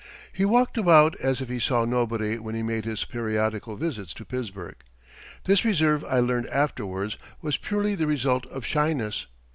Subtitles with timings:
[0.33, 4.25] He walked about as if he saw nobody when he made his periodical visits to
[4.25, 4.77] Pittsburgh.
[5.43, 9.27] This reserve I learned afterwards was purely the result of shyness.